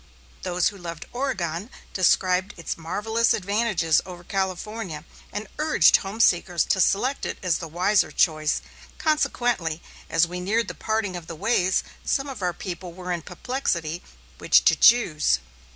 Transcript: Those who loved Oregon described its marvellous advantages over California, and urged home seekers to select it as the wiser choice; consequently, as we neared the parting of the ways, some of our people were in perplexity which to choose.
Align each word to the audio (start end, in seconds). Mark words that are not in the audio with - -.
Those 0.41 0.69
who 0.69 0.79
loved 0.79 1.05
Oregon 1.13 1.69
described 1.93 2.55
its 2.57 2.75
marvellous 2.75 3.35
advantages 3.35 4.01
over 4.03 4.23
California, 4.23 5.05
and 5.31 5.47
urged 5.59 5.97
home 5.97 6.19
seekers 6.19 6.65
to 6.65 6.81
select 6.81 7.23
it 7.23 7.37
as 7.43 7.59
the 7.59 7.67
wiser 7.67 8.09
choice; 8.11 8.63
consequently, 8.97 9.79
as 10.09 10.25
we 10.25 10.39
neared 10.39 10.69
the 10.69 10.73
parting 10.73 11.15
of 11.15 11.27
the 11.27 11.35
ways, 11.35 11.83
some 12.03 12.27
of 12.27 12.41
our 12.41 12.51
people 12.51 12.91
were 12.93 13.11
in 13.11 13.21
perplexity 13.21 14.01
which 14.39 14.65
to 14.65 14.75
choose. 14.75 15.37